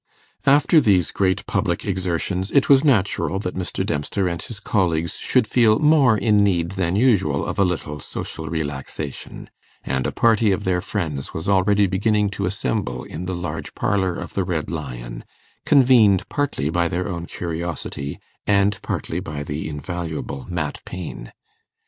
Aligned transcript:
After 0.47 0.81
these 0.81 1.11
great 1.11 1.45
public 1.45 1.85
exertions, 1.85 2.49
it 2.49 2.67
was 2.69 2.83
natural 2.83 3.37
that 3.37 3.53
Mr. 3.53 3.85
Dempster 3.85 4.27
and 4.27 4.41
his 4.41 4.59
colleagues 4.59 5.15
should 5.17 5.45
feel 5.45 5.77
more 5.77 6.17
in 6.17 6.43
need 6.43 6.71
than 6.71 6.95
usual 6.95 7.45
of 7.45 7.59
a 7.59 7.63
little 7.63 7.99
social 7.99 8.47
relaxation; 8.49 9.51
and 9.83 10.07
a 10.07 10.11
party 10.11 10.51
of 10.51 10.63
their 10.63 10.81
friends 10.81 11.35
was 11.35 11.47
already 11.47 11.85
beginning 11.85 12.31
to 12.31 12.47
assemble 12.47 13.03
in 13.03 13.25
the 13.27 13.35
large 13.35 13.75
parlour 13.75 14.15
of 14.15 14.33
the 14.33 14.43
Red 14.43 14.71
Lion, 14.71 15.23
convened 15.67 16.27
partly 16.29 16.71
by 16.71 16.87
their 16.87 17.07
own 17.07 17.27
curiosity, 17.27 18.19
and 18.47 18.81
partly 18.81 19.19
by 19.19 19.43
the 19.43 19.69
invaluable 19.69 20.47
Mat 20.49 20.81
Paine. 20.83 21.31